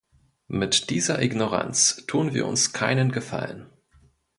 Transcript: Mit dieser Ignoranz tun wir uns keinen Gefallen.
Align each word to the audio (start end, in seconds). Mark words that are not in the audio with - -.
Mit 0.47 0.89
dieser 0.89 1.21
Ignoranz 1.21 2.05
tun 2.07 2.33
wir 2.33 2.47
uns 2.47 2.73
keinen 2.73 3.11
Gefallen. 3.11 3.69